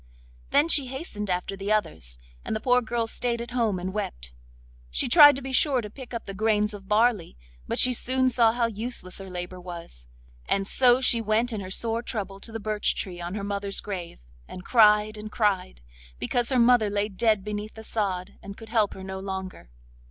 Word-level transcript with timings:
Then 0.49 0.67
she 0.67 0.87
hastened 0.87 1.29
after 1.29 1.55
the 1.55 1.71
others, 1.71 2.17
and 2.43 2.55
the 2.55 2.59
poor 2.59 2.81
girl 2.81 3.05
stayed 3.05 3.39
at 3.39 3.51
home 3.51 3.77
and 3.77 3.93
wept. 3.93 4.33
She 4.89 5.07
tried 5.07 5.35
to 5.35 5.43
be 5.43 5.51
sure 5.51 5.79
to 5.79 5.91
pick 5.91 6.11
up 6.11 6.25
the 6.25 6.33
grains 6.33 6.73
of 6.73 6.87
barley, 6.87 7.37
but 7.67 7.77
she 7.77 7.93
soon 7.93 8.27
saw 8.27 8.51
how 8.51 8.65
useless 8.65 9.19
her 9.19 9.29
labour 9.29 9.61
was; 9.61 10.07
and 10.47 10.67
so 10.67 11.01
she 11.01 11.21
went 11.21 11.53
in 11.53 11.61
her 11.61 11.69
sore 11.69 12.01
trouble 12.01 12.39
to 12.39 12.51
the 12.51 12.59
birch 12.59 12.95
tree 12.95 13.21
on 13.21 13.35
her 13.35 13.43
mother's 13.43 13.79
grave, 13.79 14.17
and 14.47 14.65
cried 14.65 15.19
and 15.19 15.31
cried, 15.31 15.81
because 16.17 16.49
her 16.49 16.57
mother 16.57 16.89
lay 16.89 17.07
dead 17.07 17.43
beneath 17.43 17.75
the 17.75 17.83
sod 17.83 18.39
and 18.41 18.57
could 18.57 18.69
help 18.69 18.95
her 18.95 19.03
no 19.03 19.19
longer. 19.19 19.69